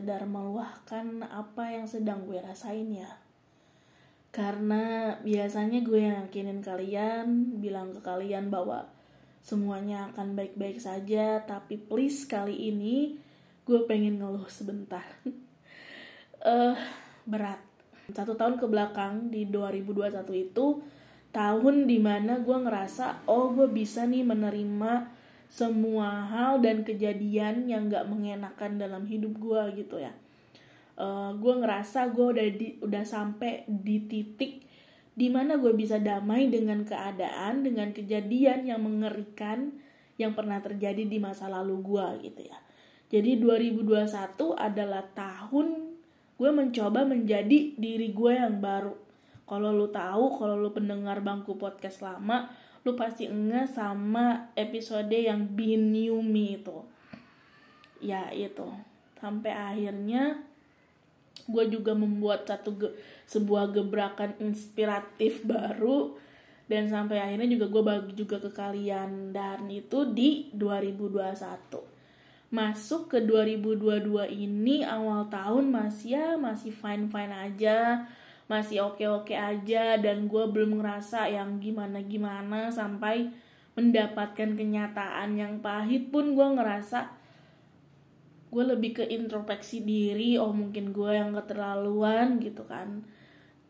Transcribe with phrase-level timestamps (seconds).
[0.00, 3.20] Sekedar meluahkan apa yang sedang gue rasain ya.
[4.32, 8.88] Karena biasanya gue yang yakinin kalian, bilang ke kalian bahwa
[9.44, 13.20] semuanya akan baik-baik saja, tapi please kali ini
[13.68, 15.04] gue pengen ngeluh sebentar.
[16.40, 16.80] Eh uh,
[17.28, 17.60] berat.
[18.16, 20.80] Satu tahun ke belakang di 2021 itu
[21.36, 25.19] tahun di mana gue ngerasa oh gue bisa nih menerima
[25.50, 30.14] semua hal dan kejadian yang gak mengenakan dalam hidup gue gitu ya.
[30.94, 34.62] Uh, gue ngerasa gue udah di, udah sampai di titik
[35.10, 39.74] di mana gue bisa damai dengan keadaan dengan kejadian yang mengerikan
[40.20, 42.58] yang pernah terjadi di masa lalu gue gitu ya.
[43.10, 44.06] Jadi 2021
[44.54, 45.98] adalah tahun
[46.38, 48.94] gue mencoba menjadi diri gue yang baru.
[49.50, 52.46] Kalau lu tahu kalau lu pendengar bangku podcast lama
[52.80, 56.78] lu pasti enggak sama episode yang Be New Me itu.
[58.00, 58.64] Ya itu.
[59.20, 60.40] Sampai akhirnya
[61.44, 62.88] gue juga membuat satu ge
[63.28, 66.16] sebuah gebrakan inspiratif baru.
[66.70, 69.36] Dan sampai akhirnya juga gue bagi juga ke kalian.
[69.36, 71.90] Dan itu di 2021
[72.50, 78.10] masuk ke 2022 ini awal tahun masih ya masih fine fine aja
[78.50, 83.30] masih oke-oke aja dan gue belum ngerasa yang gimana-gimana sampai
[83.78, 87.14] mendapatkan kenyataan yang pahit pun gue ngerasa
[88.50, 93.06] gue lebih ke introspeksi diri oh mungkin gue yang keterlaluan gitu kan.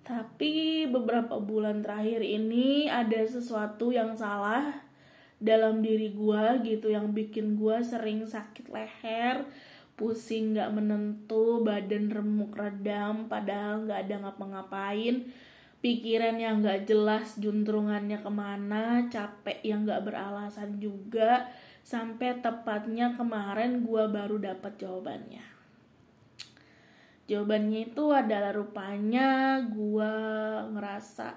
[0.00, 4.88] Tapi beberapa bulan terakhir ini ada sesuatu yang salah
[5.37, 9.44] dalam diri gue gitu yang bikin gue sering sakit leher
[10.00, 15.28] pusing nggak menentu badan remuk redam padahal nggak ada ngapa-ngapain.
[15.84, 21.53] Pikiran yang nggak jelas juntrungannya ke mana capek yang nggak beralasan juga.
[21.84, 25.44] Sampai tepatnya kemarin gue baru dapat jawabannya.
[27.28, 30.12] Jawabannya itu adalah rupanya gue
[30.72, 31.37] ngerasa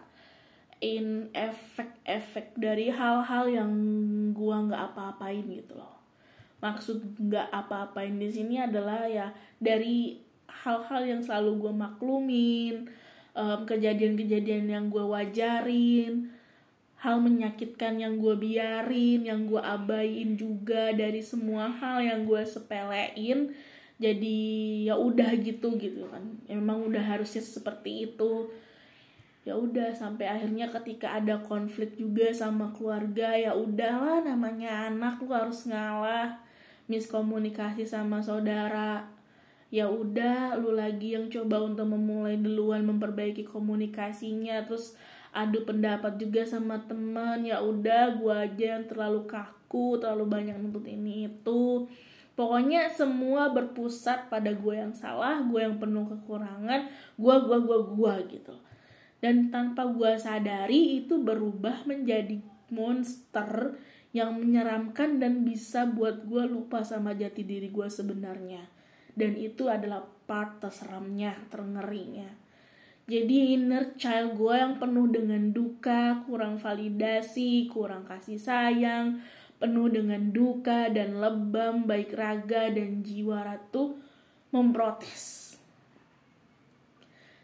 [0.79, 3.71] in efek-efek dari hal-hal yang
[4.35, 5.92] gue nggak apa-apain gitu loh
[6.63, 10.15] maksud nggak apa-apain di sini adalah ya dari
[10.47, 12.75] hal-hal yang selalu gue maklumin
[13.67, 16.31] kejadian-kejadian um, yang gue wajarin
[17.03, 23.51] hal menyakitkan yang gue biarin yang gue abain juga dari semua hal yang gue sepelein
[24.01, 24.39] jadi
[24.89, 26.23] ya udah gitu gitu kan.
[26.51, 28.51] Emang udah harusnya seperti itu.
[29.43, 35.35] Ya udah sampai akhirnya ketika ada konflik juga sama keluarga ya udahlah namanya anak lu
[35.35, 36.39] harus ngalah
[36.87, 39.07] miskomunikasi sama saudara.
[39.73, 44.61] Ya udah lu lagi yang coba untuk memulai duluan memperbaiki komunikasinya.
[44.69, 44.93] Terus
[45.33, 50.85] adu pendapat juga sama teman ya udah gua aja yang terlalu kaku terlalu banyak nuntut
[50.85, 51.89] ini itu.
[52.33, 58.13] Pokoknya semua berpusat pada gue yang salah gue yang penuh kekurangan gue gue gue gue
[58.33, 58.55] gitu.
[59.21, 62.41] Dan tanpa gue sadari itu berubah menjadi
[62.73, 63.77] monster
[64.13, 68.69] yang menyeramkan dan bisa buat gue lupa sama jati diri gue sebenarnya.
[69.13, 72.29] Dan itu adalah part terseramnya terngerinya.
[73.03, 79.19] Jadi inner child gue yang penuh dengan duka kurang validasi kurang kasih sayang
[79.59, 83.99] penuh dengan duka dan lebam baik raga dan jiwa ratu
[84.55, 85.42] memprotes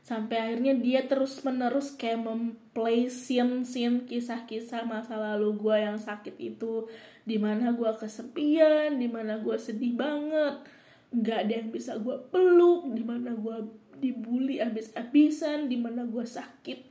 [0.09, 6.33] sampai akhirnya dia terus menerus kayak memplay scene scene kisah-kisah masa lalu gue yang sakit
[6.41, 6.89] itu.
[7.29, 10.65] Di mana gue kesepian di mana gue sedih banget.
[11.13, 13.69] Nggak ada yang bisa gue peluk di mana gue
[14.01, 16.89] dibully abis-abisan di mana gue sakit.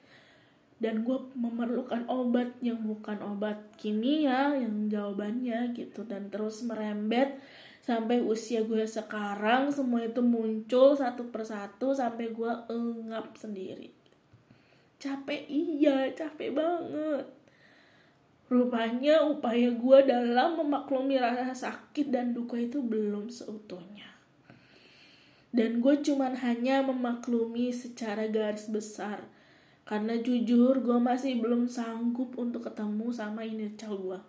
[0.78, 6.06] Dan gue memerlukan obat yang bukan obat kimia yang jawabannya gitu.
[6.06, 7.34] Dan terus merembet
[7.88, 13.88] sampai usia gue sekarang semua itu muncul satu persatu sampai gue engap sendiri.
[15.00, 17.24] Capek iya capek banget.
[18.52, 24.20] Rupanya upaya gue dalam memaklumi rasa sakit dan duka itu belum seutuhnya.
[25.48, 29.24] Dan gue cuman hanya memaklumi secara garis besar.
[29.88, 34.20] Karena jujur gue masih belum sanggup untuk ketemu sama initial gue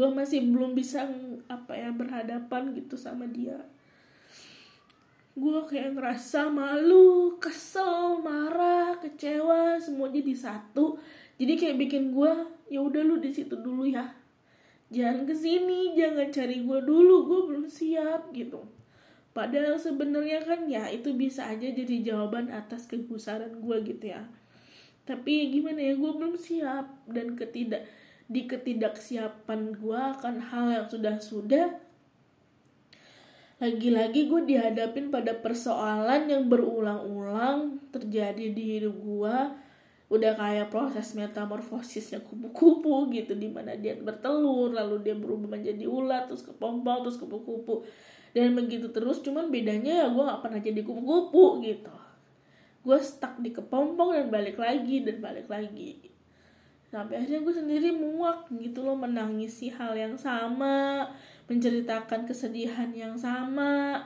[0.00, 1.04] gue masih belum bisa
[1.44, 3.60] apa ya berhadapan gitu sama dia.
[5.36, 10.96] Gue kayak ngerasa malu kesel marah kecewa semua jadi satu.
[11.36, 12.32] Jadi kayak bikin gue
[12.72, 14.08] ya udah lu di situ dulu ya.
[14.88, 18.64] Jangan ke sini jangan cari gue dulu gue belum siap gitu.
[19.36, 24.24] Padahal sebenarnya kan ya itu bisa aja jadi jawaban atas kegusaran gue gitu ya.
[25.04, 27.84] Tapi gimana ya gue belum siap dan ketidak
[28.30, 31.66] di ketidaksiapan gue akan hal yang sudah sudah
[33.58, 39.36] lagi-lagi gue dihadapin pada persoalan yang berulang-ulang terjadi di hidup gue
[40.10, 46.26] udah kayak proses metamorfosisnya kupu-kupu gitu di mana dia bertelur lalu dia berubah menjadi ulat
[46.26, 47.86] terus kepompong terus kupu-kupu.
[48.34, 51.94] Dan begitu terus cuman bedanya ya gue gak pernah jadi kupu-kupu gitu.
[52.82, 56.10] Gue stuck di kepompong dan balik lagi dan balik lagi
[56.90, 61.06] sampai akhirnya gue sendiri muak gitu loh menangisi hal yang sama
[61.50, 63.98] menceritakan kesedihan yang sama.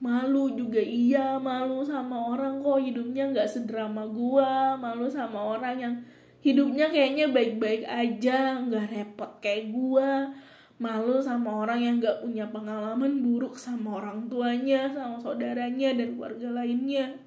[0.00, 5.94] Malu juga iya malu sama orang kok hidupnya nggak sedrama gua malu sama orang yang
[6.40, 10.32] hidupnya kayaknya baik-baik aja nggak repot kayak gua.
[10.78, 16.62] Malu sama orang yang nggak punya pengalaman buruk sama orang tuanya sama saudaranya dan keluarga
[16.62, 17.18] lainnya.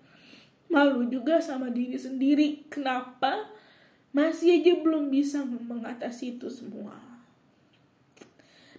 [0.71, 2.71] Malu juga sama diri sendiri.
[2.71, 3.51] Kenapa
[4.11, 6.99] masih aja belum bisa mengatasi itu semua.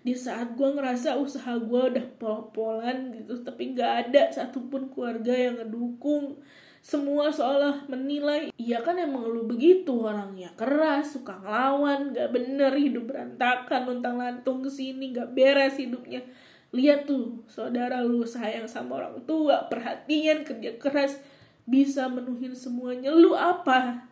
[0.02, 5.62] Di saat gue ngerasa usaha gue udah pol-polan gitu tapi nggak ada satupun keluarga yang
[5.62, 6.42] ngedukung
[6.82, 8.50] semua seolah menilai.
[8.58, 14.66] Iya kan emang lu begitu orangnya keras suka ngelawan gak bener hidup berantakan lontang lantung
[14.66, 16.26] ke sini gak beres hidupnya.
[16.74, 21.22] Lihat tuh saudara lu sayang sama orang tua perhatian kerja keras
[21.62, 23.14] bisa menuhin semuanya.
[23.14, 24.10] Lu apa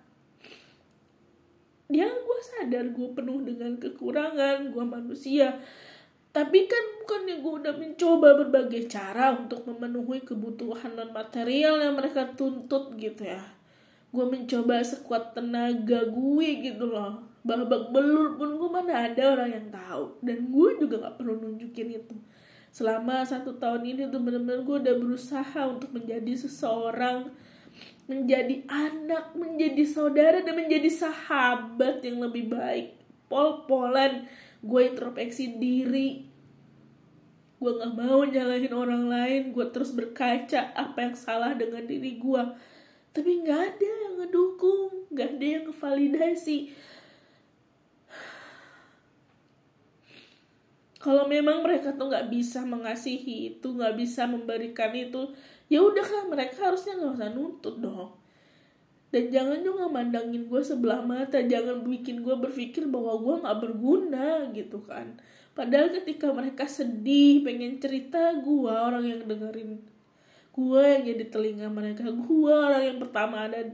[1.90, 5.58] ya gue sadar gue penuh dengan kekurangan gue manusia.
[6.30, 12.30] Tapi kan bukannya gue udah mencoba berbagai cara untuk memenuhi kebutuhan non material yang mereka
[12.38, 13.42] tuntut gitu ya.
[14.14, 17.26] Gue mencoba sekuat tenaga gue gitu loh.
[17.42, 20.22] Babak belur pun gue mana ada orang yang tahu.
[20.22, 22.14] Dan gue juga gak perlu nunjukin itu.
[22.70, 27.34] Selama satu tahun ini tuh bener-bener gue udah berusaha untuk menjadi seseorang
[28.10, 32.98] menjadi anak, menjadi saudara, dan menjadi sahabat yang lebih baik.
[33.30, 34.26] Pol-polan,
[34.58, 36.26] gue introspeksi diri.
[37.62, 42.42] Gue gak mau nyalahin orang lain, gue terus berkaca apa yang salah dengan diri gue.
[43.14, 46.74] Tapi gak ada yang ngedukung, gak ada yang ngevalidasi.
[51.00, 55.32] Kalau memang mereka tuh gak bisa mengasihi itu, gak bisa memberikan itu,
[55.70, 58.18] ya udah kan mereka harusnya nggak usah nuntut dong.
[59.10, 64.26] Dan jangan juga mandangin gue sebelah mata jangan bikin gue berpikir bahwa gue nggak berguna
[64.54, 65.18] gitu kan.
[65.54, 69.82] Padahal ketika mereka sedih pengen cerita gue orang yang dengerin.
[70.54, 73.66] Gue yang jadi telinga mereka gue orang yang pertama ada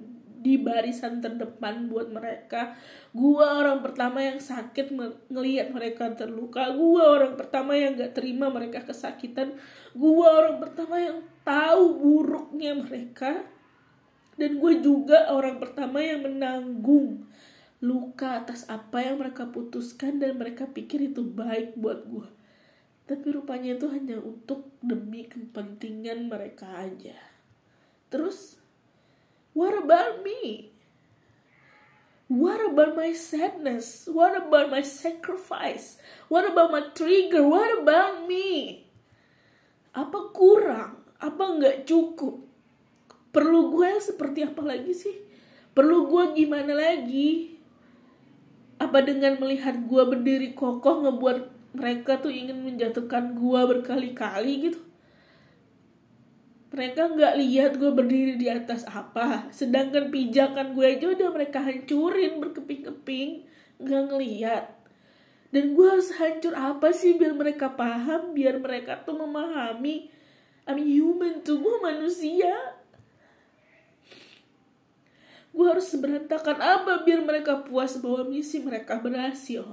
[0.46, 2.78] di barisan terdepan buat mereka.
[3.10, 4.94] Gue orang pertama yang sakit
[5.26, 6.70] ngelihat mereka terluka.
[6.70, 9.58] Gue orang pertama yang gak terima mereka kesakitan.
[9.98, 13.42] Gue orang pertama yang tahu buruknya mereka.
[14.38, 17.26] Dan gue juga orang pertama yang menanggung
[17.82, 22.36] luka atas apa yang mereka putuskan dan mereka pikir itu baik buat gue
[23.06, 27.14] tapi rupanya itu hanya untuk demi kepentingan mereka aja.
[28.10, 28.58] Terus
[29.56, 30.68] what about me
[32.26, 34.10] What about my sadness?
[34.10, 35.94] What about my sacrifice?
[36.26, 37.46] What about my trigger?
[37.46, 38.82] What about me?
[39.94, 41.06] Apa kurang?
[41.22, 42.42] Apa nggak cukup?
[43.30, 45.14] Perlu gue seperti apa lagi sih?
[45.70, 47.54] Perlu gue gimana lagi?
[48.82, 51.38] Apa dengan melihat gue berdiri kokoh ngebuat
[51.78, 54.82] mereka tuh ingin menjatuhkan gue berkali-kali gitu?
[56.76, 59.48] Mereka nggak lihat gue berdiri di atas apa.
[59.48, 63.48] Sedangkan pijakan gue aja udah mereka hancurin berkeping-keping.
[63.80, 64.76] Nggak ngeliat
[65.56, 70.10] dan gue harus hancur apa sih biar mereka paham biar mereka tuh memahami.
[70.66, 72.52] I'm human tuh gue manusia.
[75.56, 79.64] Gue harus berantakan apa biar mereka puas bahwa misi mereka berhasil.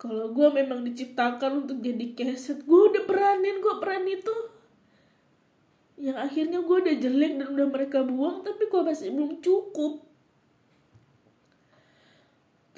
[0.00, 4.32] Kalau gue memang diciptakan untuk jadi keset gue udah beranin gue peran itu
[5.98, 10.06] yang akhirnya gue udah jelek dan udah mereka buang tapi gue masih belum cukup.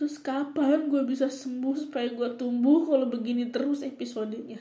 [0.00, 4.56] Terus kapan gue bisa sembuh supaya gue tumbuh kalau begini terus episodenya?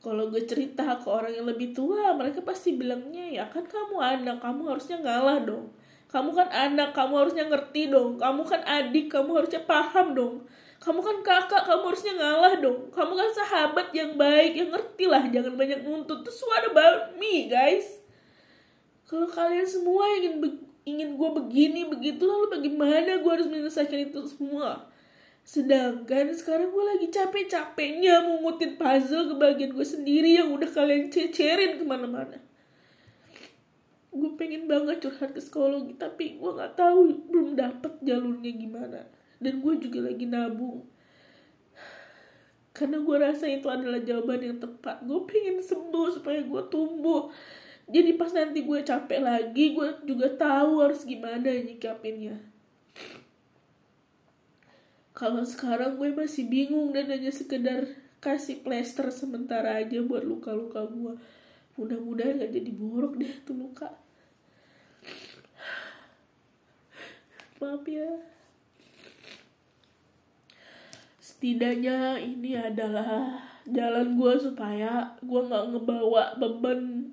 [0.00, 4.38] Kalau gue cerita ke orang yang lebih tua mereka pasti bilangnya ya kan kamu anak
[4.38, 5.74] kamu harusnya ngalah dong.
[6.10, 8.22] Kamu kan anak kamu harusnya ngerti dong.
[8.22, 10.34] Kamu kan adik kamu harusnya paham dong
[10.80, 12.88] kamu kan kakak kamu harusnya ngalah dong.
[12.88, 15.28] Kamu kan sahabat yang baik yang ngerti lah.
[15.28, 16.24] Jangan banyak nuntut.
[16.24, 18.00] Terus what about me guys.
[19.04, 20.40] Kalau kalian semua ingin
[20.88, 24.88] ingin gue begini begitu lalu bagaimana gue harus menyelesaikan itu semua?
[25.44, 31.76] Sedangkan sekarang gue lagi capek-capeknya mengutin puzzle ke bagian gue sendiri yang udah kalian cecerin
[31.76, 32.40] ke mana-mana.
[34.08, 39.19] Gue pengen banget curhat ke psikologi tapi gue gak tahu belum dapet jalurnya gimana.
[39.40, 40.84] Dan gue juga lagi nabung.
[42.76, 45.02] Karena gue rasa itu adalah jawaban yang tepat.
[45.02, 47.32] Gue pengen sembuh supaya gue tumbuh.
[47.90, 52.50] Jadi pas nanti gue capek lagi, gue juga tahu harus gimana nyikapinnya
[55.20, 57.84] kalau sekarang gue masih bingung dan hanya sekedar
[58.24, 61.12] kasih plester sementara aja buat luka-luka gue
[61.76, 63.92] mudah-mudahan gak jadi buruk deh tuh luka
[67.60, 68.08] maaf ya
[71.40, 77.08] setidaknya ini adalah jalan gue supaya gue nggak ngebawa beban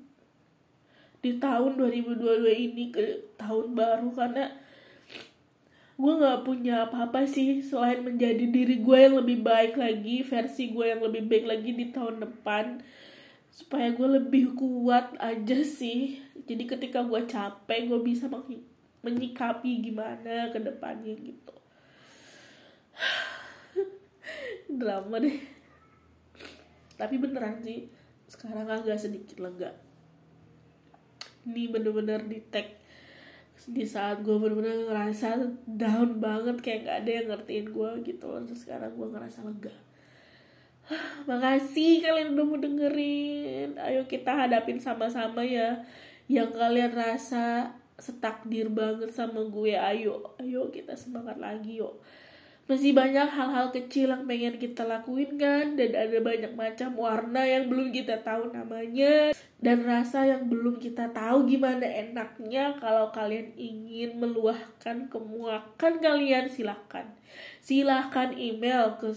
[1.24, 4.12] di tahun 2022 ini ke tahun baru.
[4.12, 4.52] Karena
[5.96, 10.92] gue nggak punya apa-apa sih selain menjadi diri gue yang lebih baik lagi versi gue
[10.92, 12.84] yang lebih baik lagi di tahun depan.
[13.56, 16.20] Supaya gue lebih kuat aja sih.
[16.44, 18.28] Jadi ketika gue capek gue bisa
[19.08, 21.56] menyikapi gimana ke depannya gitu
[24.72, 25.40] drama deh.
[27.00, 27.88] Tapi beneran sih
[28.28, 29.72] sekarang agak sedikit lega.
[31.48, 32.76] Ini bener-bener di tag
[33.68, 38.28] di saat gue bener-bener ngerasa down banget kayak gak ada yang ngertiin gue gitu.
[38.28, 39.76] Terus sekarang gue ngerasa lega.
[41.28, 43.76] Makasih kalian udah mau dengerin.
[43.80, 45.84] Ayo kita hadapin sama-sama ya.
[46.28, 50.36] Yang kalian rasa setakdir banget sama gue ayo.
[50.40, 52.00] Ayo kita semangat lagi yuk
[52.68, 55.80] masih banyak hal-hal kecil yang pengen kita lakuin kan?
[55.80, 59.32] Dan ada banyak macam warna yang belum kita tahu namanya.
[59.58, 67.08] Dan rasa yang belum kita tahu gimana enaknya kalau kalian ingin meluahkan kemuakan kalian silahkan.
[67.64, 69.16] Silahkan email ke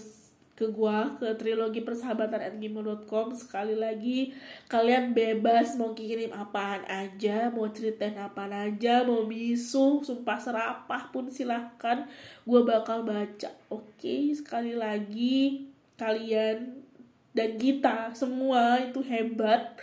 [0.61, 4.29] ke gua ke trilogi persahabatan at gmail.com sekali lagi
[4.69, 11.33] kalian bebas mau kirim apaan aja mau ceritain apaan aja mau bisu sumpah serapah pun
[11.33, 12.05] silahkan
[12.45, 13.49] gua bakal baca.
[13.73, 15.65] Oke sekali lagi
[15.97, 16.85] kalian
[17.33, 19.81] dan kita semua itu hebat.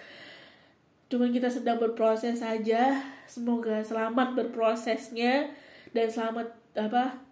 [1.10, 5.50] Cuman kita sedang berproses saja semoga selamat berprosesnya
[5.90, 7.27] dan selamat apa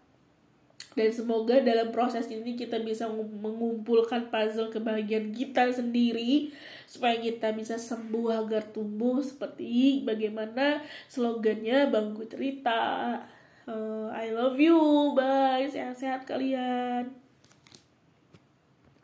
[0.97, 6.49] dan semoga dalam proses ini kita bisa mengumpulkan puzzle kebahagiaan kita sendiri
[6.89, 10.81] supaya kita bisa sembuh agar tumbuh seperti bagaimana
[11.13, 13.21] slogannya Bangku Cerita.
[13.69, 17.26] Uh, I love you, bye, sehat-sehat kalian.